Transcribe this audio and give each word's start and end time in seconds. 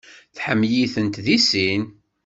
Tḥemmel-iten 0.35 1.07
deg 1.25 1.39
sin. 1.49 1.83